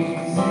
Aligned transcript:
Jesus. 0.00 0.49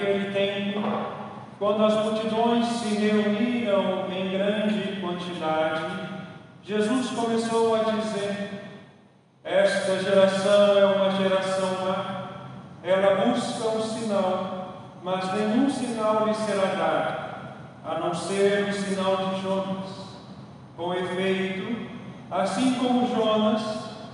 Naquele 0.00 0.32
tempo, 0.32 0.80
quando 1.58 1.84
as 1.84 1.92
multidões 1.92 2.66
se 2.68 2.94
reuniram 2.94 4.06
em 4.10 4.30
grande 4.30 4.98
quantidade, 4.98 6.08
Jesus 6.62 7.10
começou 7.10 7.74
a 7.74 7.82
dizer: 7.82 8.62
Esta 9.44 10.02
geração 10.02 10.78
é 10.78 10.86
uma 10.86 11.10
geração 11.10 11.68
má, 11.84 12.30
ela 12.82 13.26
busca 13.26 13.68
um 13.68 13.82
sinal, 13.82 14.88
mas 15.02 15.34
nenhum 15.34 15.68
sinal 15.68 16.26
lhe 16.26 16.34
será 16.34 16.74
dado, 16.74 17.34
a 17.84 17.98
não 17.98 18.14
ser 18.14 18.70
o 18.70 18.72
sinal 18.72 19.16
de 19.16 19.42
Jonas. 19.42 20.00
Com 20.78 20.94
efeito, 20.94 21.90
assim 22.30 22.72
como 22.76 23.06
Jonas 23.14 23.60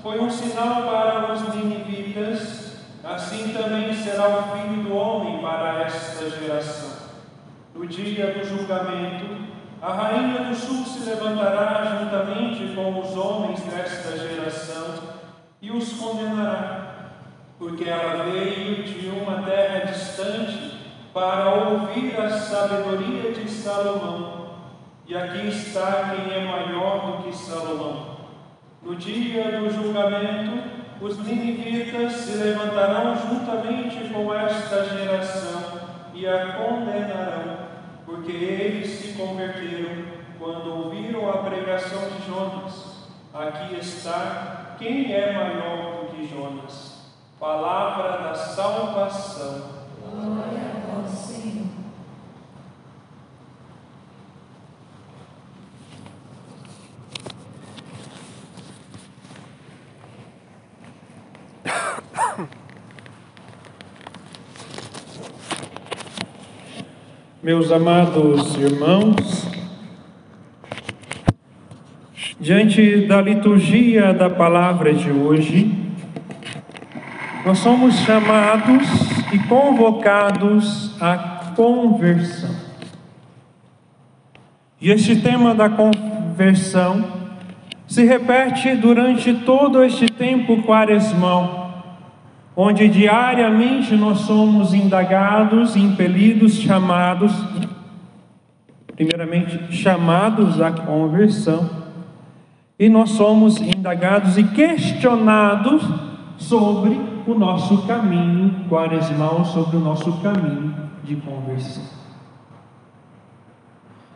foi 0.03 0.19
um 0.19 0.31
sinal 0.31 0.83
para 0.83 1.33
os 1.33 1.55
ninivitas, 1.55 2.66
assim 3.07 3.53
também 3.53 3.93
será 3.95 4.29
o 4.29 4.43
Filho 4.43 4.83
do 4.83 4.97
Homem 4.97 5.39
para 5.41 5.83
esta 5.83 6.29
geração. 6.29 7.07
No 7.75 7.87
dia 7.87 8.33
do 8.33 8.45
julgamento, 8.45 9.47
a 9.81 9.93
rainha 9.93 10.45
do 10.45 10.55
sul 10.55 10.85
se 10.85 11.09
levantará 11.09 12.01
juntamente 12.01 12.75
com 12.75 12.99
os 12.99 13.17
homens 13.17 13.61
desta 13.61 14.17
geração 14.17 14.95
e 15.63 15.71
os 15.71 15.93
condenará, 15.93 17.11
porque 17.59 17.85
ela 17.85 18.25
veio 18.25 18.83
de 18.83 19.09
uma 19.09 19.43
terra 19.43 19.85
distante 19.85 20.81
para 21.15 21.51
ouvir 21.51 22.19
a 22.21 22.31
sabedoria 22.31 23.33
de 23.33 23.49
Salomão. 23.49 24.57
E 25.07 25.17
aqui 25.17 25.47
está 25.47 26.15
quem 26.15 26.35
é 26.35 26.45
maior 26.45 27.07
do 27.07 27.23
que 27.23 27.37
Salomão. 27.37 28.17
No 28.83 28.97
dia 28.97 29.61
do 29.61 29.71
julgamento, 29.71 30.76
os 31.01 31.19
ninivitas 31.19 32.13
se 32.13 32.39
levantarão 32.39 33.17
juntamente 33.17 34.13
com 34.13 34.33
esta 34.33 34.85
geração 34.85 35.81
e 36.15 36.27
a 36.27 36.55
condenarão, 36.55 37.59
porque 38.07 38.33
eles 38.33 38.91
se 38.91 39.13
converteram 39.13 40.07
quando 40.39 40.85
ouviram 40.85 41.29
a 41.29 41.39
pregação 41.39 42.01
de 42.11 42.27
Jonas. 42.27 42.97
Aqui 43.35 43.77
está 43.77 44.77
quem 44.79 45.13
é 45.13 45.33
maior 45.33 46.01
do 46.01 46.15
que 46.15 46.27
Jonas. 46.27 46.97
Palavra 47.39 48.23
da 48.23 48.35
salvação. 48.35 49.77
Glória 50.01 50.76
Meus 67.47 67.71
amados 67.71 68.57
irmãos, 68.57 69.47
diante 72.41 73.07
da 73.07 73.23
liturgia 73.23 74.13
da 74.13 74.29
palavra 74.29 74.93
de 74.93 75.13
hoje, 75.13 75.73
nós 77.45 77.59
somos 77.59 77.95
chamados 78.01 78.89
e 79.33 79.39
convocados 79.47 81.01
à 81.01 81.53
conversão. 81.55 82.51
E 84.81 84.91
este 84.91 85.15
tema 85.15 85.55
da 85.55 85.69
conversão 85.69 87.05
se 87.87 88.05
repete 88.05 88.75
durante 88.75 89.33
todo 89.33 89.85
este 89.85 90.07
tempo 90.07 90.65
quaresmal 90.65 91.66
onde 92.57 92.89
diariamente 92.89 93.95
nós 93.95 94.21
somos 94.21 94.73
indagados, 94.73 95.77
impelidos, 95.77 96.55
chamados, 96.55 97.31
primeiramente 98.95 99.77
chamados 99.77 100.59
à 100.61 100.71
conversão, 100.71 101.69
e 102.79 102.89
nós 102.89 103.11
somos 103.11 103.61
indagados 103.61 104.39
e 104.39 104.45
questionados 104.45 105.83
sobre 106.39 106.99
o 107.27 107.35
nosso 107.35 107.87
caminho 107.87 108.65
quaresmal, 108.69 109.45
sobre 109.45 109.77
o 109.77 109.81
nosso 109.81 110.13
caminho 110.23 110.75
de 111.05 111.17
conversão. 111.17 111.85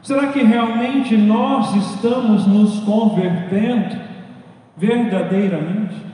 Será 0.02 0.28
que 0.28 0.42
realmente 0.42 1.14
nós 1.14 1.74
estamos 1.74 2.46
nos 2.46 2.80
convertendo 2.80 3.96
verdadeiramente? 4.76 6.09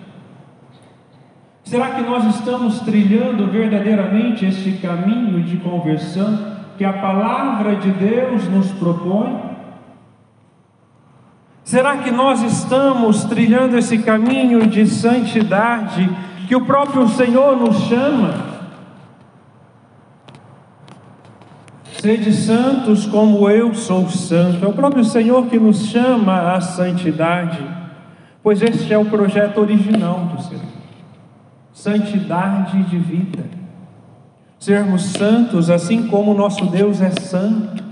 Será 1.67 1.91
que 1.91 2.03
nós 2.03 2.25
estamos 2.37 2.79
trilhando 2.79 3.49
verdadeiramente 3.49 4.47
este 4.47 4.75
caminho 4.75 5.43
de 5.43 5.57
conversão 5.57 6.55
que 6.79 6.85
a 6.85 6.93
palavra 6.93 7.75
de 7.75 7.91
Deus 7.91 8.49
nos 8.49 8.71
propõe? 8.71 9.37
Será 11.65 11.97
que 11.97 12.13
nós 12.13 12.41
estamos 12.43 13.25
trilhando 13.25 13.77
esse 13.77 13.99
caminho 13.99 14.65
de 14.69 14.87
santidade 14.87 16.09
que 16.47 16.55
o 16.55 16.65
próprio 16.65 17.09
Senhor 17.09 17.57
nos 17.57 17.77
chama? 17.89 18.47
Sede 21.99 22.33
santos 22.33 23.07
como 23.07 23.51
eu 23.51 23.75
sou 23.75 24.09
santo. 24.09 24.65
É 24.65 24.69
o 24.69 24.73
próprio 24.73 25.03
Senhor 25.03 25.47
que 25.47 25.59
nos 25.59 25.87
chama 25.87 26.53
à 26.53 26.61
santidade, 26.61 27.59
pois 28.41 28.63
este 28.63 28.95
é 28.95 28.99
o 28.99 29.07
projeto 29.07 29.61
original 29.61 30.21
do 30.33 30.41
Senhor 30.41 30.76
santidade 31.77 32.83
de 32.85 32.97
vida. 32.97 33.45
Sermos 34.59 35.13
santos 35.13 35.69
assim 35.69 36.09
como 36.09 36.33
nosso 36.33 36.65
Deus 36.65 37.03
é 37.03 37.11
santo. 37.11 37.85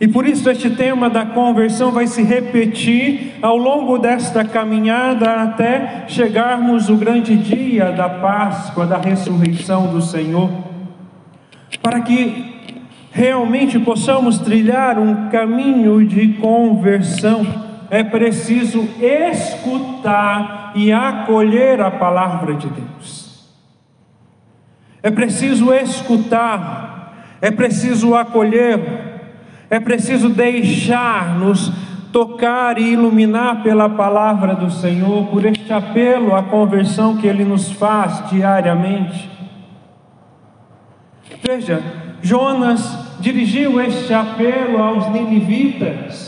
E 0.00 0.06
por 0.06 0.24
isso 0.24 0.48
este 0.48 0.70
tema 0.70 1.10
da 1.10 1.26
conversão 1.26 1.90
vai 1.90 2.06
se 2.06 2.22
repetir 2.22 3.34
ao 3.42 3.56
longo 3.56 3.98
desta 3.98 4.44
caminhada 4.44 5.42
até 5.42 6.04
chegarmos 6.06 6.88
o 6.88 6.94
grande 6.94 7.36
dia 7.36 7.90
da 7.90 8.08
Páscoa, 8.08 8.86
da 8.86 8.98
ressurreição 8.98 9.88
do 9.88 10.00
Senhor, 10.00 10.48
para 11.82 12.00
que 12.02 12.54
realmente 13.10 13.80
possamos 13.80 14.38
trilhar 14.38 14.96
um 14.96 15.28
caminho 15.28 16.06
de 16.06 16.34
conversão, 16.34 17.44
é 17.90 18.04
preciso 18.04 18.88
escutar 19.02 20.57
e 20.74 20.92
acolher 20.92 21.80
a 21.80 21.90
palavra 21.90 22.54
de 22.54 22.68
Deus. 22.68 23.48
É 25.02 25.10
preciso 25.10 25.72
escutar, 25.72 27.36
é 27.40 27.50
preciso 27.50 28.14
acolher, 28.14 28.80
é 29.70 29.78
preciso 29.78 30.28
deixar-nos 30.28 31.72
tocar 32.12 32.78
e 32.78 32.92
iluminar 32.92 33.62
pela 33.62 33.88
palavra 33.88 34.54
do 34.54 34.70
Senhor, 34.70 35.26
por 35.26 35.44
este 35.44 35.72
apelo 35.72 36.34
à 36.34 36.42
conversão 36.42 37.16
que 37.16 37.26
Ele 37.26 37.44
nos 37.44 37.70
faz 37.72 38.28
diariamente. 38.30 39.30
Veja, 41.42 41.82
Jonas 42.22 43.18
dirigiu 43.20 43.80
este 43.80 44.12
apelo 44.12 44.82
aos 44.82 45.10
ninivitas, 45.10 46.27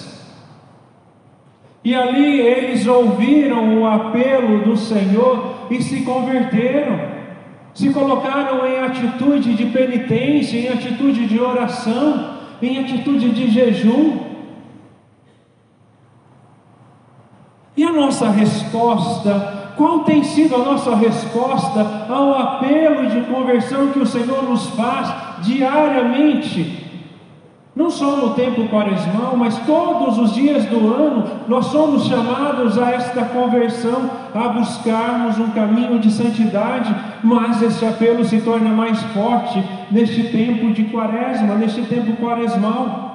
e 1.83 1.95
ali 1.95 2.41
eles 2.41 2.87
ouviram 2.87 3.81
o 3.81 3.87
apelo 3.87 4.65
do 4.65 4.77
Senhor 4.77 5.69
e 5.71 5.83
se 5.83 6.03
converteram, 6.03 7.01
se 7.73 7.91
colocaram 7.91 8.67
em 8.67 8.81
atitude 8.81 9.55
de 9.55 9.67
penitência, 9.67 10.59
em 10.59 10.69
atitude 10.69 11.27
de 11.27 11.41
oração, 11.41 12.39
em 12.61 12.79
atitude 12.79 13.31
de 13.31 13.51
jejum. 13.51 14.19
E 17.75 17.83
a 17.83 17.93
nossa 17.93 18.29
resposta, 18.29 19.73
qual 19.75 20.01
tem 20.01 20.23
sido 20.23 20.57
a 20.57 20.59
nossa 20.59 20.95
resposta 20.95 22.07
ao 22.11 22.35
apelo 22.35 23.09
de 23.09 23.23
conversão 23.23 23.89
que 23.89 24.01
o 24.01 24.07
Senhor 24.07 24.43
nos 24.43 24.69
faz 24.71 25.43
diariamente? 25.43 26.90
Não 27.75 27.89
só 27.89 28.17
no 28.17 28.35
tempo 28.35 28.69
quaresmal, 28.69 29.37
mas 29.37 29.59
todos 29.61 30.19
os 30.19 30.35
dias 30.35 30.65
do 30.67 30.93
ano, 30.93 31.25
nós 31.47 31.67
somos 31.67 32.07
chamados 32.07 32.77
a 32.77 32.91
esta 32.91 33.25
conversão, 33.27 34.11
a 34.35 34.49
buscarmos 34.49 35.39
um 35.39 35.51
caminho 35.51 35.99
de 36.01 36.11
santidade, 36.11 36.95
mas 37.23 37.63
esse 37.63 37.87
apelo 37.87 38.25
se 38.25 38.41
torna 38.41 38.71
mais 38.71 39.01
forte 39.15 39.63
neste 39.91 40.25
tempo 40.25 40.73
de 40.73 40.85
quaresma, 40.85 41.55
neste 41.55 41.83
tempo 41.83 42.17
quaresmal 42.17 43.11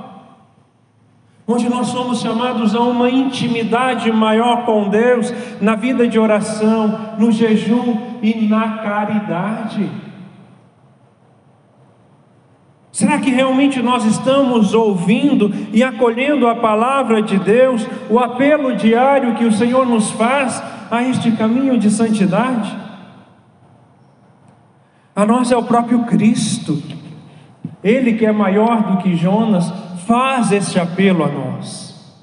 onde 1.47 1.69
nós 1.69 1.87
somos 1.87 2.21
chamados 2.21 2.75
a 2.75 2.81
uma 2.81 3.09
intimidade 3.09 4.11
maior 4.11 4.65
com 4.65 4.89
Deus, 4.89 5.31
na 5.61 5.75
vida 5.75 6.07
de 6.07 6.17
oração, 6.17 7.15
no 7.19 7.31
jejum 7.31 7.97
e 8.21 8.47
na 8.47 8.79
caridade. 8.79 9.89
Será 12.95 13.19
que 13.19 13.29
realmente 13.29 13.81
nós 13.81 14.05
estamos 14.05 14.73
ouvindo 14.73 15.53
e 15.73 15.83
acolhendo 15.83 16.47
a 16.47 16.55
palavra 16.55 17.21
de 17.21 17.37
Deus, 17.37 17.85
o 18.09 18.17
apelo 18.17 18.73
diário 18.73 19.35
que 19.35 19.43
o 19.43 19.51
Senhor 19.51 19.85
nos 19.85 20.11
faz 20.11 20.63
a 20.89 21.03
este 21.03 21.33
caminho 21.33 21.77
de 21.77 21.91
santidade? 21.91 22.73
A 25.13 25.25
nós 25.25 25.51
é 25.51 25.57
o 25.57 25.63
próprio 25.63 26.05
Cristo, 26.05 26.81
Ele 27.83 28.13
que 28.13 28.25
é 28.25 28.31
maior 28.31 28.83
do 28.83 28.97
que 28.99 29.13
Jonas, 29.13 29.69
faz 30.07 30.53
este 30.53 30.79
apelo 30.79 31.25
a 31.25 31.27
nós. 31.27 32.15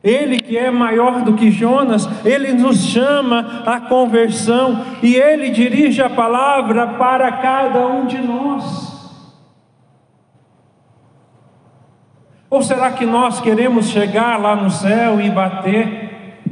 Ele 0.00 0.38
que 0.38 0.56
é 0.56 0.70
maior 0.70 1.22
do 1.22 1.32
que 1.32 1.50
Jonas, 1.50 2.08
ele 2.24 2.52
nos 2.52 2.84
chama 2.84 3.64
à 3.66 3.80
conversão 3.80 4.80
e 5.02 5.16
ele 5.16 5.50
dirige 5.50 6.00
a 6.00 6.08
palavra 6.08 6.86
para 6.86 7.32
cada 7.32 7.84
um 7.88 8.06
de 8.06 8.18
nós. 8.18 8.93
Ou 12.54 12.62
será 12.62 12.92
que 12.92 13.04
nós 13.04 13.40
queremos 13.40 13.88
chegar 13.88 14.40
lá 14.40 14.54
no 14.54 14.70
céu 14.70 15.20
e 15.20 15.28
bater? 15.28 16.46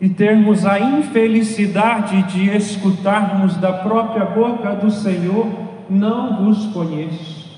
E 0.00 0.08
termos 0.08 0.66
a 0.66 0.80
infelicidade 0.80 2.24
de 2.24 2.56
escutarmos 2.56 3.56
da 3.56 3.72
própria 3.72 4.24
boca 4.24 4.74
do 4.74 4.90
Senhor: 4.90 5.46
Não 5.88 6.44
vos 6.44 6.66
conheço. 6.72 7.56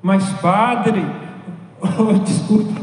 Mas, 0.00 0.26
Padre, 0.40 1.04
oh, 1.98 2.14
desculpa. 2.14 2.80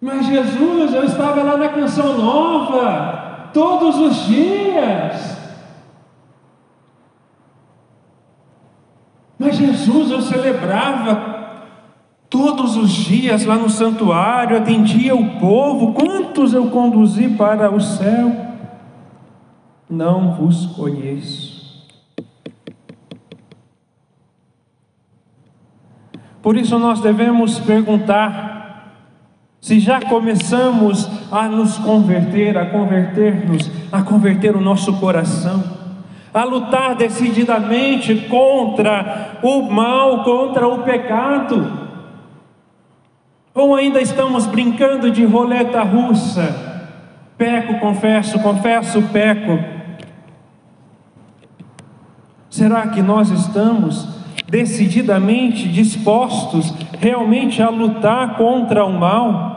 Mas 0.00 0.26
Jesus, 0.26 0.92
eu 0.92 1.04
estava 1.04 1.40
lá 1.40 1.56
na 1.56 1.68
canção 1.68 2.18
nova, 2.18 3.48
todos 3.54 3.96
os 3.96 4.26
dias. 4.26 5.39
Mas 9.40 9.56
Jesus 9.56 10.10
eu 10.10 10.20
celebrava 10.20 11.64
todos 12.28 12.76
os 12.76 12.90
dias 12.90 13.46
lá 13.46 13.54
no 13.56 13.70
santuário, 13.70 14.54
atendia 14.54 15.16
o 15.16 15.40
povo. 15.40 15.94
Quantos 15.94 16.52
eu 16.52 16.66
conduzi 16.66 17.26
para 17.26 17.74
o 17.74 17.80
céu? 17.80 18.36
Não 19.88 20.34
vos 20.34 20.66
conheço. 20.66 21.88
Por 26.42 26.54
isso 26.54 26.78
nós 26.78 27.00
devemos 27.00 27.58
perguntar 27.60 28.92
se 29.58 29.80
já 29.80 30.02
começamos 30.02 31.08
a 31.32 31.48
nos 31.48 31.78
converter, 31.78 32.58
a 32.58 32.66
converter-nos, 32.66 33.70
a 33.90 34.02
converter 34.02 34.54
o 34.54 34.60
nosso 34.60 35.00
coração 35.00 35.79
a 36.32 36.44
lutar 36.44 36.94
decididamente 36.94 38.14
contra 38.28 39.38
o 39.42 39.62
mal, 39.62 40.22
contra 40.22 40.66
o 40.68 40.82
pecado. 40.82 41.80
Ou 43.54 43.74
ainda 43.74 44.00
estamos 44.00 44.46
brincando 44.46 45.10
de 45.10 45.24
roleta 45.24 45.82
russa? 45.82 46.68
Peco, 47.36 47.80
confesso, 47.80 48.38
confesso, 48.40 49.02
peco. 49.12 49.58
Será 52.48 52.88
que 52.88 53.02
nós 53.02 53.30
estamos 53.30 54.08
decididamente 54.48 55.68
dispostos 55.68 56.74
realmente 57.00 57.62
a 57.62 57.70
lutar 57.70 58.36
contra 58.36 58.84
o 58.84 58.92
mal? 58.92 59.49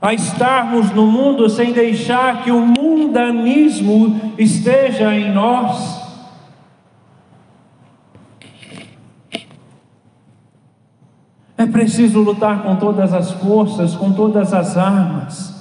A 0.00 0.14
estarmos 0.14 0.90
no 0.92 1.06
mundo 1.06 1.48
sem 1.48 1.72
deixar 1.72 2.44
que 2.44 2.50
o 2.50 2.60
mundanismo 2.60 4.34
esteja 4.38 5.14
em 5.14 5.32
nós. 5.32 5.98
É 11.56 11.66
preciso 11.66 12.20
lutar 12.20 12.62
com 12.62 12.76
todas 12.76 13.12
as 13.12 13.32
forças, 13.32 13.96
com 13.96 14.12
todas 14.12 14.54
as 14.54 14.76
armas. 14.76 15.58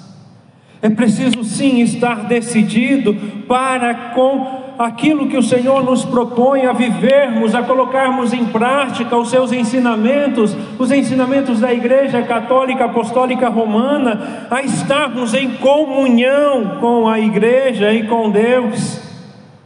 É 0.79 0.89
preciso 0.89 1.43
sim 1.43 1.81
estar 1.81 2.25
decidido 2.25 3.15
para 3.47 4.11
com 4.13 4.66
aquilo 4.77 5.27
que 5.27 5.37
o 5.37 5.43
Senhor 5.43 5.83
nos 5.83 6.05
propõe 6.05 6.65
a 6.65 6.73
vivermos, 6.73 7.55
a 7.55 7.63
colocarmos 7.63 8.31
em 8.31 8.45
prática 8.45 9.17
os 9.17 9.29
seus 9.29 9.51
ensinamentos, 9.51 10.55
os 10.77 10.91
ensinamentos 10.91 11.59
da 11.59 11.73
Igreja 11.73 12.21
Católica 12.23 12.85
Apostólica 12.85 13.49
Romana, 13.49 14.47
a 14.51 14.61
estarmos 14.61 15.33
em 15.33 15.55
comunhão 15.55 16.77
com 16.79 17.07
a 17.07 17.19
Igreja 17.19 17.91
e 17.91 18.07
com 18.07 18.29
Deus 18.29 19.01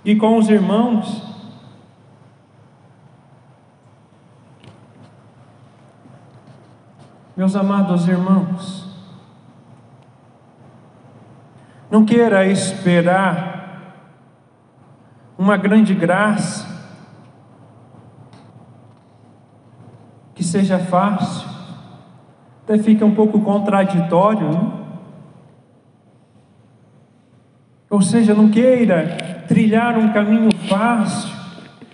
e 0.06 0.16
com 0.16 0.38
os 0.38 0.50
irmãos. 0.50 1.30
Meus 7.36 7.56
amados 7.56 8.08
irmãos, 8.08 8.88
não 11.90 12.06
queira 12.06 12.46
esperar 12.46 13.51
uma 15.42 15.58
grande 15.58 15.96
graça, 15.96 16.68
que 20.36 20.44
seja 20.44 20.78
fácil, 20.78 21.50
até 22.64 22.78
fica 22.78 23.04
um 23.04 23.16
pouco 23.16 23.42
contraditório, 23.42 24.52
né? 24.52 24.72
Ou 27.90 28.04
seja, 28.04 28.36
não 28.36 28.52
queira 28.52 29.44
trilhar 29.48 29.98
um 29.98 30.14
caminho 30.14 30.56
fácil, 30.70 31.36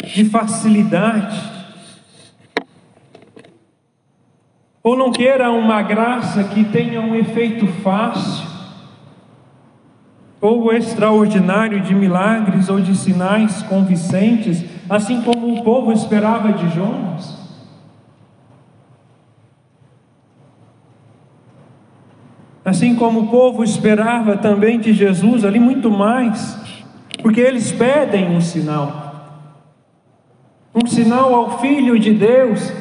de 0.04 0.26
facilidade, 0.26 1.42
ou 4.84 4.98
não 4.98 5.10
queira 5.10 5.50
uma 5.52 5.82
graça 5.82 6.44
que 6.44 6.66
tenha 6.66 7.00
um 7.00 7.16
efeito 7.16 7.66
fácil, 7.82 8.47
ou 10.48 10.72
extraordinário 10.72 11.82
de 11.82 11.94
milagres 11.94 12.70
ou 12.70 12.80
de 12.80 12.96
sinais 12.96 13.62
convincentes, 13.64 14.64
assim 14.90 15.22
como 15.22 15.54
o 15.54 15.64
povo 15.64 15.92
esperava 15.92 16.54
de 16.54 16.70
Jonas? 16.70 17.36
Assim 22.64 22.96
como 22.96 23.22
o 23.22 23.28
povo 23.28 23.64
esperava 23.64 24.38
também 24.38 24.80
de 24.80 24.94
Jesus, 24.94 25.44
ali 25.44 25.60
muito 25.60 25.90
mais, 25.92 26.58
porque 27.22 27.42
eles 27.42 27.72
pedem 27.72 28.36
um 28.36 28.42
sinal, 28.42 29.52
um 30.74 30.86
sinal 30.86 31.34
ao 31.34 31.60
Filho 31.60 32.00
de 32.00 32.14
Deus, 32.14 32.72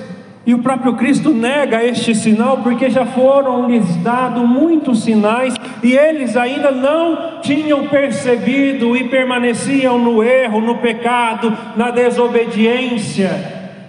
e 0.47 0.55
o 0.55 0.61
próprio 0.61 0.95
Cristo 0.95 1.33
nega 1.33 1.85
este 1.85 2.15
sinal 2.15 2.59
porque 2.59 2.89
já 2.89 3.05
foram 3.05 3.69
lhes 3.69 3.97
dados 3.97 4.49
muitos 4.49 5.03
sinais 5.03 5.57
e 5.83 5.93
eles 5.93 6.37
ainda 6.37 6.71
não 6.71 7.41
tinham 7.41 7.89
percebido 7.89 8.97
e 8.97 9.09
permaneciam 9.09 9.99
no 9.99 10.23
erro, 10.23 10.61
no 10.61 10.77
pecado, 10.79 11.53
na 11.75 11.91
desobediência, 11.91 13.29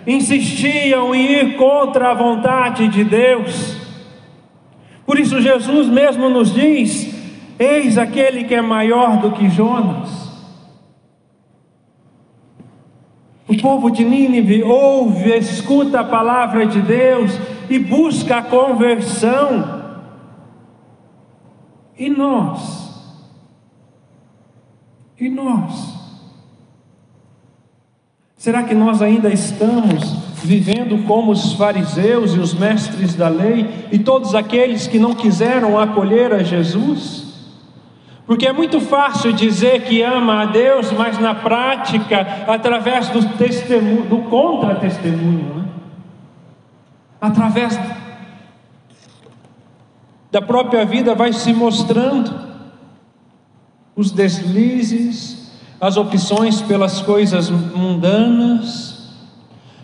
insistiam 0.08 1.14
em 1.14 1.32
ir 1.32 1.56
contra 1.58 2.10
a 2.10 2.16
vontade 2.16 2.88
de 2.88 3.04
Deus. 3.04 3.78
Por 5.06 5.20
isso, 5.20 5.40
Jesus 5.40 5.88
mesmo 5.88 6.28
nos 6.28 6.54
diz: 6.54 7.16
Eis 7.60 8.00
aquele 8.00 8.46
que 8.46 8.56
é 8.56 8.62
maior 8.62 9.18
do 9.18 9.32
que 9.32 9.48
Jonas. 9.48 10.27
O 13.48 13.58
povo 13.58 13.90
de 13.90 14.04
Nínive 14.04 14.62
ouve, 14.62 15.36
escuta 15.38 16.02
a 16.02 16.04
palavra 16.04 16.66
de 16.66 16.82
Deus 16.82 17.32
e 17.70 17.80
busca 17.80 18.38
a 18.38 18.42
conversão. 18.42 19.78
E 21.98 22.10
nós? 22.10 22.88
E 25.20 25.30
nós? 25.30 25.96
Será 28.36 28.64
que 28.64 28.76
nós 28.76 29.02
ainda 29.02 29.30
estamos 29.30 30.28
vivendo 30.44 31.06
como 31.08 31.32
os 31.32 31.54
fariseus 31.54 32.36
e 32.36 32.40
os 32.40 32.54
mestres 32.54 33.16
da 33.16 33.28
lei 33.28 33.88
e 33.92 33.98
todos 33.98 34.36
aqueles 34.36 34.88
que 34.88 35.00
não 35.00 35.16
quiseram 35.16 35.80
acolher 35.80 36.34
a 36.34 36.44
Jesus? 36.44 37.27
Porque 38.28 38.46
é 38.46 38.52
muito 38.52 38.82
fácil 38.82 39.32
dizer 39.32 39.86
que 39.86 40.02
ama 40.02 40.42
a 40.42 40.46
Deus, 40.46 40.92
mas 40.92 41.18
na 41.18 41.34
prática, 41.34 42.44
através 42.46 43.08
do 43.08 43.26
testemunho, 43.38 44.04
do 44.04 44.18
contra-testemunho, 44.24 45.56
né? 45.56 45.66
através 47.22 47.80
da 50.30 50.42
própria 50.42 50.86
vida, 50.86 51.16
vai 51.16 51.32
se 51.32 51.54
mostrando 51.54 52.48
os 53.96 54.12
deslizes, 54.12 55.50
as 55.80 55.96
opções 55.96 56.62
pelas 56.62 57.02
coisas 57.02 57.50
mundanas, 57.50 59.16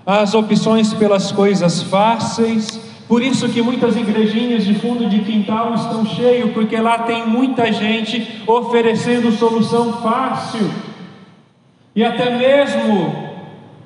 as 0.06 0.34
opções 0.34 0.94
pelas 0.94 1.32
coisas 1.32 1.82
fáceis, 1.82 2.78
por 3.14 3.22
isso 3.22 3.48
que 3.48 3.62
muitas 3.62 3.96
igrejinhas 3.96 4.66
de 4.66 4.74
fundo 4.74 5.08
de 5.08 5.20
quintal 5.20 5.76
estão 5.76 6.04
cheias, 6.04 6.50
porque 6.52 6.76
lá 6.78 6.98
tem 6.98 7.28
muita 7.28 7.72
gente 7.72 8.42
oferecendo 8.48 9.32
solução 9.32 10.02
fácil. 10.02 10.68
E 11.96 12.04
até 12.04 12.36
mesmo 12.36 13.14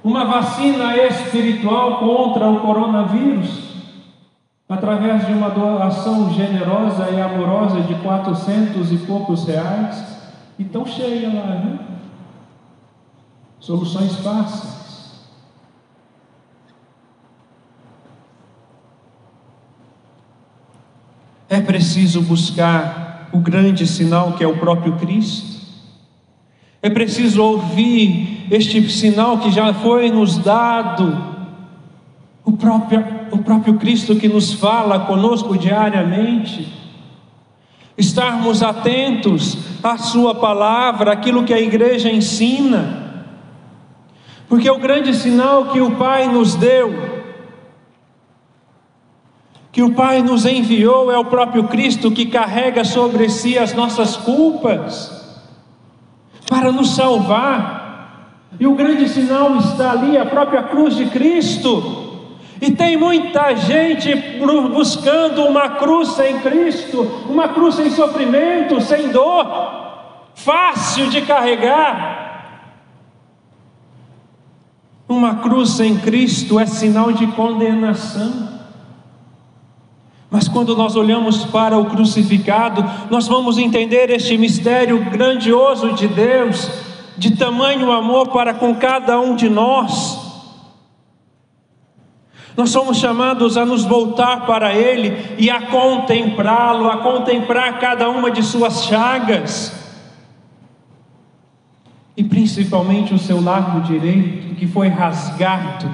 uma 0.01 0.23
vacina 0.23 0.95
espiritual 0.95 1.99
contra 1.99 2.47
o 2.49 2.61
coronavírus, 2.61 3.49
através 4.69 5.27
de 5.27 5.33
uma 5.33 5.49
doação 5.49 6.33
generosa 6.33 7.09
e 7.11 7.19
amorosa 7.19 7.81
de 7.81 7.95
quatrocentos 7.95 8.93
e 8.93 8.97
poucos 8.99 9.45
reais, 9.45 10.05
e 10.57 10.63
tão 10.63 10.85
cheia 10.85 11.27
lá, 11.27 11.47
né? 11.47 11.79
Soluções 13.59 14.21
fáceis. 14.21 14.76
É 21.49 21.61
preciso 21.61 22.21
buscar 22.21 23.29
o 23.31 23.39
grande 23.39 23.87
sinal 23.87 24.33
que 24.33 24.43
é 24.43 24.47
o 24.47 24.57
próprio 24.57 24.93
Cristo. 24.97 25.57
É 26.81 26.89
preciso 26.89 27.41
ouvir 27.41 28.45
este 28.51 28.87
sinal 28.89 29.39
que 29.39 29.51
já 29.51 29.73
foi 29.73 30.11
nos 30.11 30.37
dado, 30.37 31.35
o 32.45 32.53
próprio, 32.53 33.05
o 33.31 33.39
próprio 33.39 33.75
Cristo 33.75 34.15
que 34.15 34.27
nos 34.27 34.53
fala 34.53 34.99
conosco 35.01 35.57
diariamente. 35.57 36.67
Estarmos 37.97 38.61
atentos 38.61 39.57
à 39.83 39.97
Sua 39.97 40.35
palavra, 40.35 41.11
aquilo 41.11 41.43
que 41.43 41.53
a 41.53 41.59
igreja 41.59 42.11
ensina, 42.11 43.25
porque 44.47 44.69
o 44.69 44.77
grande 44.77 45.13
sinal 45.15 45.65
que 45.65 45.81
o 45.81 45.91
Pai 45.95 46.27
nos 46.27 46.55
deu 46.55 47.06
que 49.77 49.83
o 49.83 49.93
Pai 49.93 50.23
nos 50.23 50.43
enviou 50.43 51.11
é 51.11 51.19
o 51.19 51.25
próprio 51.25 51.65
Cristo 51.65 52.09
que 52.09 52.25
carrega 52.25 52.83
sobre 52.83 53.29
si 53.29 53.59
as 53.59 53.75
nossas 53.75 54.17
culpas 54.17 55.37
para 56.49 56.71
nos 56.71 56.95
salvar. 56.95 58.39
E 58.59 58.65
o 58.65 58.73
grande 58.73 59.07
sinal 59.07 59.55
está 59.57 59.91
ali, 59.91 60.17
a 60.17 60.25
própria 60.25 60.63
cruz 60.63 60.95
de 60.95 61.05
Cristo. 61.05 62.25
E 62.59 62.71
tem 62.71 62.97
muita 62.97 63.55
gente 63.55 64.15
buscando 64.73 65.45
uma 65.45 65.69
cruz 65.69 66.07
sem 66.13 66.39
Cristo, 66.39 67.03
uma 67.29 67.49
cruz 67.49 67.75
sem 67.75 67.91
sofrimento, 67.91 68.81
sem 68.81 69.09
dor, 69.09 69.45
fácil 70.33 71.07
de 71.11 71.21
carregar. 71.21 72.71
Uma 75.07 75.35
cruz 75.35 75.69
sem 75.69 75.99
Cristo 75.99 76.59
é 76.59 76.65
sinal 76.65 77.11
de 77.11 77.27
condenação. 77.27 78.56
Mas 80.29 80.47
quando 80.47 80.75
nós 80.75 80.95
olhamos 80.95 81.45
para 81.45 81.77
o 81.77 81.85
crucificado, 81.85 82.83
nós 83.09 83.27
vamos 83.27 83.57
entender 83.57 84.09
este 84.09 84.37
mistério 84.37 85.05
grandioso 85.09 85.93
de 85.93 86.07
Deus, 86.07 86.69
de 87.17 87.31
tamanho 87.31 87.91
amor 87.91 88.27
para 88.29 88.53
com 88.53 88.75
cada 88.75 89.19
um 89.19 89.35
de 89.35 89.47
nós. 89.47 90.27
Nós 92.57 92.71
somos 92.71 92.97
chamados 92.97 93.55
a 93.55 93.65
nos 93.65 93.85
voltar 93.85 94.45
para 94.45 94.73
Ele 94.73 95.35
e 95.37 95.49
a 95.49 95.67
contemplá-lo, 95.67 96.89
a 96.89 96.97
contemplar 96.97 97.79
cada 97.79 98.09
uma 98.09 98.29
de 98.29 98.43
Suas 98.43 98.83
chagas, 98.83 99.71
e 102.17 102.23
principalmente 102.23 103.13
o 103.13 103.19
seu 103.19 103.39
lado 103.39 103.81
direito 103.81 104.55
que 104.55 104.65
foi 104.65 104.87
rasgado, 104.87 105.89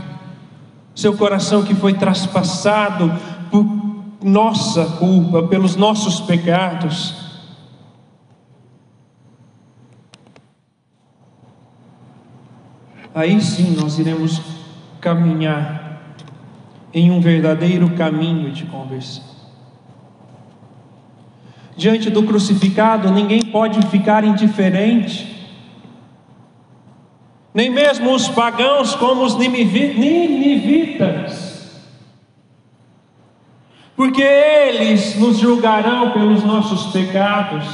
seu 0.95 1.17
coração 1.17 1.63
que 1.63 1.75
foi 1.75 1.93
traspassado 1.95 3.13
por 3.51 3.92
nossa 4.23 4.85
culpa, 4.97 5.43
pelos 5.43 5.75
nossos 5.75 6.21
pecados. 6.21 7.13
Aí 13.13 13.39
sim 13.41 13.75
nós 13.75 13.99
iremos 13.99 14.41
caminhar 14.99 16.15
em 16.93 17.11
um 17.11 17.21
verdadeiro 17.21 17.91
caminho 17.91 18.51
de 18.51 18.65
conversão. 18.65 19.23
Diante 21.75 22.09
do 22.09 22.23
crucificado, 22.23 23.11
ninguém 23.11 23.43
pode 23.45 23.85
ficar 23.87 24.23
indiferente. 24.23 25.31
Nem 27.53 27.69
mesmo 27.69 28.13
os 28.13 28.29
pagãos, 28.29 28.95
como 28.95 29.23
os 29.23 29.37
ninivitas 29.37 31.42
porque 33.95 34.21
eles 34.21 35.15
nos 35.19 35.37
julgarão 35.37 36.11
pelos 36.11 36.43
nossos 36.43 36.91
pecados. 36.91 37.65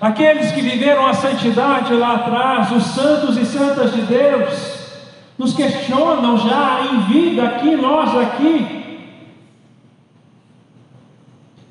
Aqueles 0.00 0.52
que 0.52 0.60
viveram 0.60 1.06
a 1.06 1.14
santidade 1.14 1.94
lá 1.94 2.16
atrás, 2.16 2.70
os 2.72 2.84
santos 2.84 3.38
e 3.38 3.46
santas 3.46 3.94
de 3.94 4.02
Deus, 4.02 4.74
nos 5.38 5.54
questionam 5.54 6.36
já 6.36 6.80
em 6.92 7.00
vida 7.12 7.42
aqui, 7.42 7.74
nós 7.76 8.14
aqui. 8.16 8.84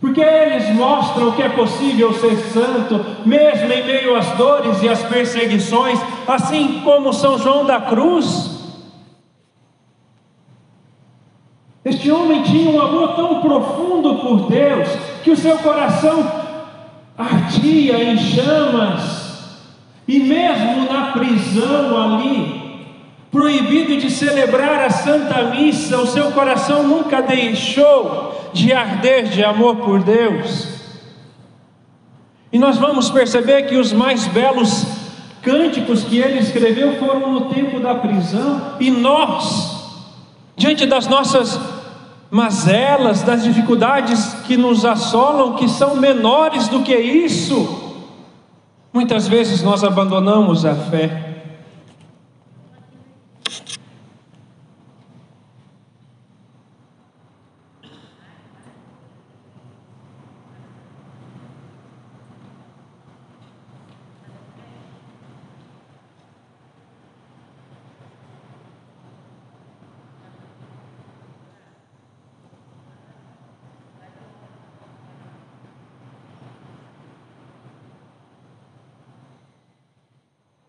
Porque 0.01 0.19
eles 0.19 0.69
mostram 0.75 1.31
que 1.31 1.41
é 1.41 1.49
possível 1.49 2.13
ser 2.13 2.35
santo, 2.35 3.05
mesmo 3.25 3.71
em 3.71 3.85
meio 3.85 4.17
às 4.17 4.27
dores 4.31 4.81
e 4.83 4.89
às 4.89 5.01
perseguições, 5.03 5.99
assim 6.27 6.81
como 6.83 7.13
São 7.13 7.37
João 7.37 7.65
da 7.65 7.79
Cruz. 7.79 8.52
Este 11.85 12.09
homem 12.09 12.43
tinha 12.43 12.69
um 12.69 12.79
amor 12.79 13.15
tão 13.15 13.41
profundo 13.41 14.15
por 14.15 14.49
Deus 14.49 14.87
que 15.21 15.31
o 15.31 15.37
seu 15.37 15.57
coração 15.57 16.43
ardia 17.17 18.01
em 18.03 18.17
chamas, 18.17 19.23
e 20.07 20.19
mesmo 20.19 20.91
na 20.91 21.11
prisão 21.11 22.01
ali, 22.01 22.63
proibido 23.31 23.97
de 23.97 24.09
celebrar 24.09 24.85
a 24.85 24.89
Santa 24.89 25.43
Missa, 25.43 25.97
o 25.97 26.07
seu 26.07 26.31
coração 26.31 26.83
nunca 26.83 27.21
deixou 27.21 28.49
de 28.53 28.71
arder 28.71 29.25
de 29.25 29.43
amor 29.43 29.77
por 29.77 30.03
Deus. 30.03 30.67
E 32.51 32.59
nós 32.59 32.77
vamos 32.77 33.09
perceber 33.09 33.63
que 33.63 33.75
os 33.75 33.91
mais 33.91 34.27
belos 34.27 34.85
cânticos 35.41 36.03
que 36.03 36.19
ele 36.19 36.39
escreveu 36.39 36.97
foram 36.97 37.31
no 37.31 37.41
tempo 37.53 37.79
da 37.79 37.95
prisão, 37.95 38.75
e 38.79 38.89
nós, 38.89 39.75
diante 40.55 40.85
das 40.85 41.07
nossas 41.07 41.72
mazelas, 42.33 43.21
das 43.21 43.43
dificuldades 43.43 44.33
que 44.47 44.57
nos 44.57 44.83
assolam, 44.85 45.53
que 45.53 45.69
são 45.69 45.95
menores 45.97 46.67
do 46.67 46.81
que 46.81 46.95
isso, 46.95 47.93
muitas 48.91 49.27
vezes 49.27 49.61
nós 49.61 49.83
abandonamos 49.83 50.65
a 50.65 50.73
fé. 50.73 51.32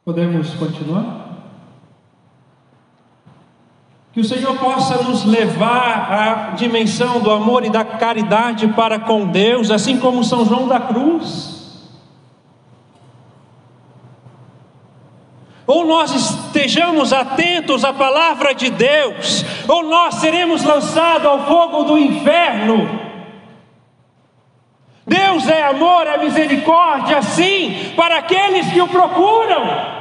Podemos 0.04 0.52
continuar? 0.54 1.24
Que 4.12 4.20
o 4.20 4.24
Senhor 4.24 4.56
possa 4.58 5.02
nos 5.02 5.24
levar 5.24 6.12
à 6.12 6.50
dimensão 6.50 7.20
do 7.20 7.30
amor 7.30 7.64
e 7.64 7.70
da 7.70 7.84
caridade 7.84 8.68
para 8.68 8.98
com 8.98 9.26
Deus, 9.26 9.70
assim 9.70 9.98
como 9.98 10.22
São 10.22 10.44
João 10.44 10.68
da 10.68 10.78
Cruz. 10.78 11.54
Ou 15.66 15.86
nós 15.86 16.14
estejamos 16.14 17.12
atentos 17.12 17.82
à 17.82 17.92
palavra 17.92 18.54
de 18.54 18.68
Deus, 18.68 19.42
ou 19.66 19.84
nós 19.84 20.16
seremos 20.16 20.62
lançados 20.62 21.26
ao 21.26 21.46
fogo 21.46 21.84
do 21.84 21.98
inferno. 21.98 23.13
Deus 25.44 25.48
é 25.48 25.62
amor, 25.64 26.06
é 26.06 26.18
misericórdia, 26.18 27.20
sim, 27.22 27.92
para 27.96 28.18
aqueles 28.18 28.72
que 28.72 28.80
o 28.80 28.88
procuram 28.88 29.94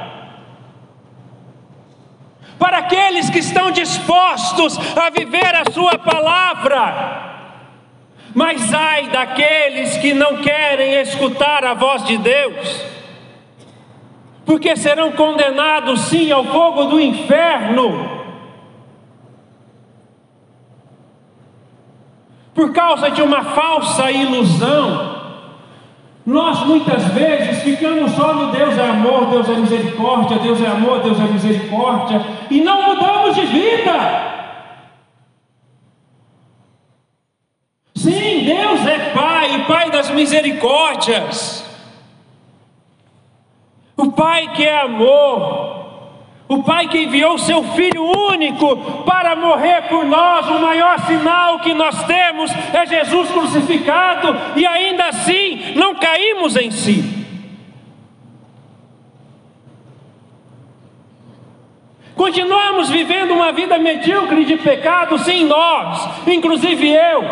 para 2.56 2.78
aqueles 2.78 3.28
que 3.28 3.40
estão 3.40 3.70
dispostos 3.70 4.78
a 4.96 5.10
viver 5.10 5.54
a 5.54 5.70
Sua 5.70 5.98
palavra. 5.98 7.32
Mas 8.34 8.72
ai 8.72 9.08
daqueles 9.08 9.98
que 9.98 10.14
não 10.14 10.38
querem 10.38 10.94
escutar 10.94 11.62
a 11.64 11.74
voz 11.74 12.04
de 12.04 12.16
Deus, 12.16 12.84
porque 14.46 14.76
serão 14.76 15.12
condenados 15.12 16.00
sim 16.02 16.32
ao 16.32 16.44
fogo 16.44 16.84
do 16.84 16.98
inferno. 16.98 18.24
Por 22.54 22.72
causa 22.72 23.10
de 23.10 23.20
uma 23.20 23.44
falsa 23.44 24.10
ilusão, 24.10 25.13
nós 26.26 26.64
muitas 26.64 27.04
vezes 27.08 27.62
ficamos 27.62 28.12
só 28.12 28.32
no 28.32 28.50
Deus 28.50 28.78
é 28.78 28.88
amor, 28.88 29.26
Deus 29.26 29.48
é 29.48 29.52
misericórdia, 29.56 30.38
Deus 30.38 30.60
é 30.62 30.66
amor, 30.66 31.02
Deus 31.02 31.20
é 31.20 31.24
misericórdia, 31.24 32.24
e 32.50 32.60
não 32.62 32.82
mudamos 32.82 33.34
de 33.34 33.44
vida. 33.44 34.24
Sim, 37.94 38.44
Deus 38.44 38.86
é 38.86 39.10
Pai, 39.10 39.64
Pai 39.66 39.90
das 39.90 40.10
misericórdias. 40.10 41.62
O 43.96 44.10
Pai 44.10 44.52
que 44.54 44.64
é 44.64 44.80
amor, 44.80 45.73
o 46.46 46.62
Pai 46.62 46.88
que 46.88 46.98
enviou 46.98 47.38
seu 47.38 47.62
Filho 47.62 48.04
único 48.04 48.76
para 49.04 49.34
morrer 49.34 49.82
por 49.88 50.04
nós, 50.04 50.46
o 50.48 50.60
maior 50.60 50.98
sinal 51.06 51.60
que 51.60 51.72
nós 51.72 52.04
temos 52.04 52.50
é 52.72 52.86
Jesus 52.86 53.30
crucificado, 53.30 54.36
e 54.56 54.66
ainda 54.66 55.06
assim 55.06 55.74
não 55.74 55.94
caímos 55.94 56.56
em 56.56 56.70
si. 56.70 57.24
Continuamos 62.14 62.90
vivendo 62.90 63.32
uma 63.32 63.50
vida 63.52 63.76
medíocre 63.78 64.44
de 64.44 64.56
pecado, 64.56 65.18
sim, 65.18 65.44
nós, 65.46 66.26
inclusive 66.26 66.88
eu. 66.88 67.24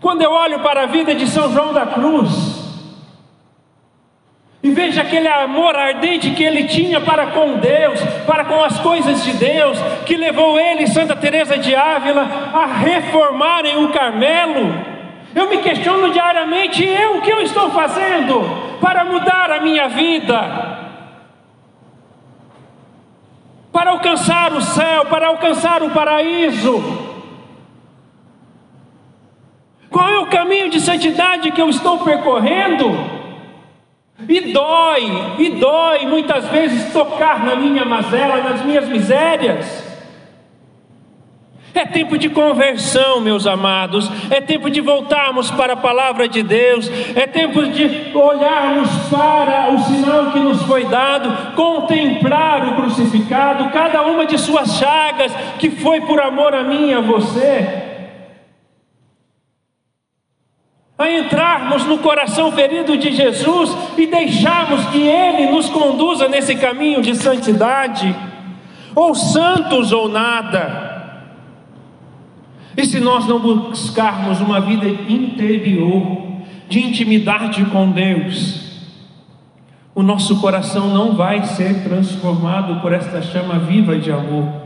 Quando 0.00 0.20
eu 0.20 0.30
olho 0.30 0.60
para 0.60 0.82
a 0.82 0.86
vida 0.86 1.14
de 1.14 1.26
São 1.26 1.50
João 1.50 1.72
da 1.72 1.86
Cruz, 1.86 2.53
aquele 5.00 5.28
amor 5.28 5.76
ardente 5.76 6.30
que 6.30 6.42
ele 6.42 6.64
tinha 6.64 7.00
para 7.00 7.26
com 7.28 7.58
Deus, 7.58 8.00
para 8.26 8.44
com 8.44 8.62
as 8.62 8.78
coisas 8.80 9.24
de 9.24 9.32
Deus, 9.34 9.78
que 10.06 10.16
levou 10.16 10.58
ele 10.58 10.84
e 10.84 10.88
Santa 10.88 11.16
Teresa 11.16 11.58
de 11.58 11.74
Ávila 11.74 12.26
a 12.52 12.66
reformarem 12.66 13.84
o 13.84 13.90
Carmelo. 13.90 14.74
Eu 15.34 15.48
me 15.48 15.58
questiono 15.58 16.12
diariamente, 16.12 16.84
eu 16.84 17.16
o 17.16 17.20
que 17.20 17.30
eu 17.30 17.40
estou 17.40 17.70
fazendo 17.70 18.40
para 18.80 19.04
mudar 19.04 19.50
a 19.50 19.60
minha 19.60 19.88
vida? 19.88 20.82
Para 23.72 23.90
alcançar 23.90 24.52
o 24.52 24.60
céu, 24.60 25.06
para 25.06 25.26
alcançar 25.28 25.82
o 25.82 25.90
paraíso. 25.90 26.82
Qual 29.90 30.08
é 30.08 30.18
o 30.18 30.26
caminho 30.26 30.68
de 30.68 30.80
santidade 30.80 31.52
que 31.52 31.60
eu 31.60 31.68
estou 31.68 31.98
percorrendo? 31.98 33.13
E 34.28 34.52
dói, 34.52 35.34
e 35.38 35.50
dói 35.50 36.06
muitas 36.06 36.46
vezes 36.48 36.92
tocar 36.92 37.44
na 37.44 37.56
minha 37.56 37.84
mazela, 37.84 38.42
nas 38.42 38.64
minhas 38.64 38.88
misérias. 38.88 39.84
É 41.74 41.84
tempo 41.84 42.16
de 42.16 42.28
conversão, 42.30 43.20
meus 43.20 43.48
amados. 43.48 44.08
É 44.30 44.40
tempo 44.40 44.70
de 44.70 44.80
voltarmos 44.80 45.50
para 45.50 45.72
a 45.72 45.76
palavra 45.76 46.28
de 46.28 46.40
Deus. 46.40 46.88
É 47.16 47.26
tempo 47.26 47.66
de 47.66 48.12
olharmos 48.14 48.88
para 49.10 49.72
o 49.72 49.78
sinal 49.80 50.30
que 50.30 50.38
nos 50.38 50.62
foi 50.62 50.84
dado, 50.84 51.56
contemplar 51.56 52.68
o 52.68 52.76
crucificado, 52.76 53.70
cada 53.70 54.02
uma 54.02 54.24
de 54.24 54.38
suas 54.38 54.76
chagas, 54.76 55.34
que 55.58 55.70
foi 55.70 56.00
por 56.02 56.20
amor 56.20 56.54
a 56.54 56.62
mim 56.62 56.90
e 56.90 56.94
a 56.94 57.00
você. 57.00 57.83
A 60.96 61.10
entrarmos 61.10 61.84
no 61.84 61.98
coração 61.98 62.52
ferido 62.52 62.96
de 62.96 63.12
Jesus 63.12 63.76
e 63.98 64.06
deixarmos 64.06 64.84
que 64.86 65.02
Ele 65.02 65.50
nos 65.50 65.68
conduza 65.68 66.28
nesse 66.28 66.54
caminho 66.54 67.02
de 67.02 67.16
santidade, 67.16 68.14
ou 68.94 69.14
santos 69.14 69.90
ou 69.92 70.08
nada. 70.08 70.92
E 72.76 72.86
se 72.86 73.00
nós 73.00 73.26
não 73.26 73.40
buscarmos 73.40 74.40
uma 74.40 74.60
vida 74.60 74.86
interior, 74.86 76.24
de 76.68 76.80
intimidade 76.80 77.64
com 77.66 77.90
Deus, 77.90 78.64
o 79.94 80.02
nosso 80.02 80.40
coração 80.40 80.88
não 80.88 81.14
vai 81.14 81.44
ser 81.44 81.84
transformado 81.84 82.80
por 82.80 82.92
esta 82.92 83.22
chama 83.22 83.58
viva 83.58 83.96
de 83.96 84.10
amor. 84.10 84.62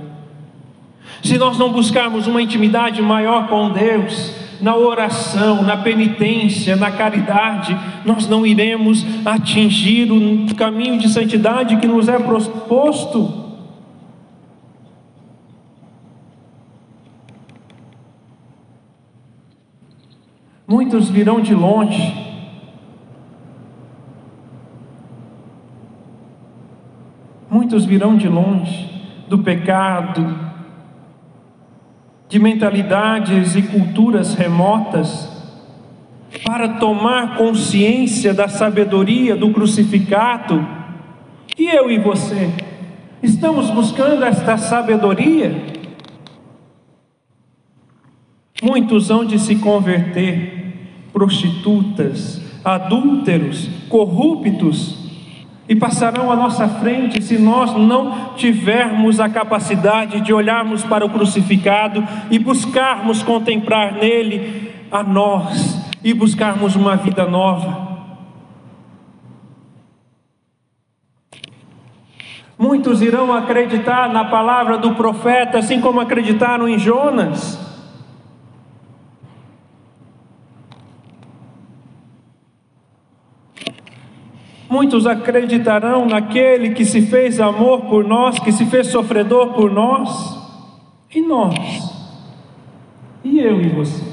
Se 1.23 1.37
nós 1.37 1.59
não 1.59 1.73
buscarmos 1.73 2.27
uma 2.27 2.41
intimidade 2.41 3.03
maior 3.03 3.49
com 3.49 3.71
Deus, 3.71 4.33
na 4.61 4.77
oração, 4.77 5.63
na 5.63 5.77
penitência, 5.77 6.77
na 6.77 6.91
caridade, 6.91 7.79
nós 8.05 8.29
não 8.29 8.45
iremos 8.45 9.05
atingir 9.25 10.11
o 10.11 10.55
caminho 10.55 10.99
de 10.99 11.09
santidade 11.09 11.77
que 11.77 11.87
nos 11.87 12.09
é 12.09 12.19
proposto. 12.19 13.47
Muitos 20.67 21.09
virão 21.09 21.41
de 21.41 21.55
longe, 21.55 22.15
muitos 27.51 27.87
virão 27.87 28.19
de 28.19 28.29
longe 28.29 28.89
do 29.29 29.39
pecado, 29.39 30.49
de 32.29 32.39
mentalidades 32.39 33.57
e 33.57 33.63
culturas 33.63 34.35
remotas, 34.35 35.37
para 36.45 36.75
tomar 36.75 37.37
consciência 37.39 38.35
da 38.35 38.49
sabedoria 38.49 39.35
do 39.35 39.51
crucificado. 39.51 40.67
E 41.59 41.67
eu 41.67 41.91
e 41.91 41.99
você, 41.99 42.51
estamos 43.23 43.71
buscando 43.71 44.23
esta 44.25 44.59
sabedoria? 44.59 45.79
Muitos 48.63 49.11
hão 49.11 49.25
de 49.25 49.39
se 49.39 49.57
converter, 49.57 50.75
prostitutas, 51.13 52.43
adúlteros, 52.65 53.69
corruptos, 53.89 55.08
e 55.69 55.77
passarão 55.77 56.33
à 56.33 56.37
nossa 56.37 56.67
frente 56.67 57.23
se 57.23 57.39
nós 57.39 57.75
não 57.75 58.35
tivermos 58.37 59.21
a 59.21 59.29
capacidade 59.29 60.21
de 60.23 60.33
olharmos 60.33 60.83
para 60.83 61.05
o 61.05 61.11
crucificado 61.11 62.03
e 62.31 62.39
buscarmos 62.39 63.23
contemplar 63.23 63.93
nele 63.93 64.73
a 64.91 65.03
nós 65.03 65.87
e 66.03 66.15
buscarmos 66.15 66.75
uma 66.75 66.97
vida 66.97 67.27
nova. 67.27 67.87
Muitos 72.59 73.03
irão 73.03 73.33
acreditar 73.33 74.09
na 74.09 74.25
palavra 74.25 74.79
do 74.79 74.95
profeta, 74.95 75.59
assim 75.59 75.81
como 75.81 76.01
acreditaram 76.01 76.69
em 76.69 76.79
Jonas. 76.79 77.68
Muitos 84.79 85.09
acreditarão 85.09 86.07
naquele 86.07 86.71
que 86.73 86.85
se 86.85 87.03
fez 87.03 87.41
amor 87.41 87.87
por 87.87 88.05
nós, 88.05 88.39
que 88.39 88.53
se 88.53 88.65
fez 88.67 88.87
sofredor 88.87 89.53
por 89.53 89.73
nós. 89.73 90.39
E 91.13 91.21
nós? 91.21 91.57
E 93.25 93.41
eu 93.41 93.61
e 93.61 93.71
você? 93.71 94.05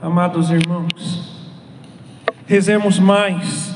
Amados 0.00 0.50
irmãos, 0.50 1.52
rezemos 2.46 2.98
mais, 2.98 3.74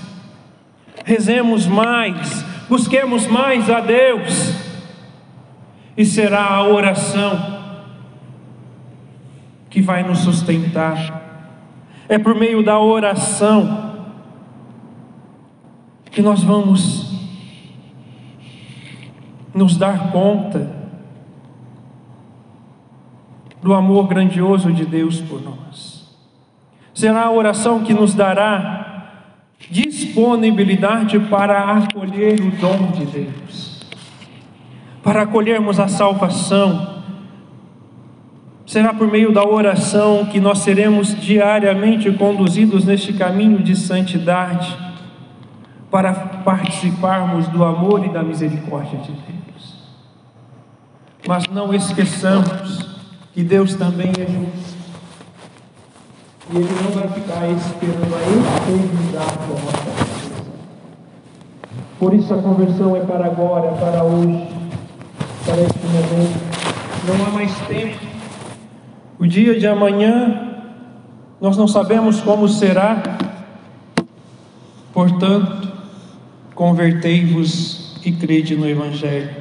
rezemos 1.05 1.66
mais, 1.66 2.42
busquemos 2.70 3.26
mais 3.26 3.68
a 3.68 3.81
Deus, 3.81 4.55
e 5.94 6.07
será 6.07 6.55
a 6.55 6.66
oração 6.66 7.61
que 9.68 9.83
vai 9.83 10.03
nos 10.03 10.20
sustentar 10.20 11.19
é 12.11 12.18
por 12.18 12.35
meio 12.35 12.61
da 12.64 12.77
oração 12.81 14.09
que 16.11 16.20
nós 16.20 16.42
vamos 16.42 17.09
nos 19.55 19.77
dar 19.77 20.11
conta 20.11 20.68
do 23.62 23.73
amor 23.73 24.09
grandioso 24.09 24.73
de 24.73 24.85
Deus 24.85 25.20
por 25.20 25.40
nós. 25.40 26.12
Será 26.92 27.27
a 27.27 27.31
oração 27.31 27.85
que 27.85 27.94
nos 27.94 28.12
dará 28.12 29.07
disponibilidade 29.70 31.16
para 31.20 31.77
acolher 31.77 32.40
o 32.40 32.51
dom 32.51 32.90
de 32.90 33.07
Deus. 33.07 33.87
para 35.01 35.23
acolhermos 35.23 35.79
a 35.79 35.87
salvação. 35.87 36.99
Será 38.70 38.94
por 38.94 39.11
meio 39.11 39.33
da 39.33 39.44
oração 39.44 40.26
que 40.26 40.38
nós 40.38 40.61
seremos 40.61 41.12
diariamente 41.20 42.09
conduzidos 42.12 42.85
neste 42.85 43.12
caminho 43.12 43.59
de 43.59 43.74
santidade, 43.74 44.78
para 45.90 46.14
participarmos 46.14 47.48
do 47.48 47.64
amor 47.64 48.06
e 48.06 48.11
da 48.11 48.22
misericórdia 48.22 48.96
de 49.00 49.11
Deus. 49.11 49.74
Mas 51.26 51.48
não 51.48 51.74
esqueçamos 51.74 52.87
que 53.35 53.42
Deus 53.42 53.74
também 53.74 54.12
é 54.16 54.24
justo. 54.24 54.76
E 56.52 56.56
Ele 56.56 56.68
não 56.85 56.92
vai 56.92 57.09
ficar 57.09 57.48
esperando 57.48 58.14
a 58.14 58.20
eternidade 58.20 59.37
da 59.37 59.64
nossa 59.64 60.04
vida. 60.04 60.42
Por 61.98 62.14
isso 62.14 62.33
a 62.33 62.38
conversão 62.40 62.94
é 62.94 63.00
para 63.00 63.26
agora, 63.26 63.72
para 63.72 64.04
hoje, 64.04 64.46
para 65.44 65.61
este 65.61 65.87
momento. 65.88 66.40
Não 67.09 67.26
há 67.26 67.30
mais 67.30 67.52
tempo. 67.66 68.10
O 69.20 69.26
dia 69.26 69.61
de 69.61 69.66
amanhã, 69.66 70.64
nós 71.38 71.54
não 71.54 71.68
sabemos 71.68 72.22
como 72.22 72.48
será. 72.48 73.02
Portanto, 74.94 75.70
convertei-vos 76.54 78.00
e 78.02 78.12
crede 78.12 78.56
no 78.56 78.66
Evangelho. 78.66 79.39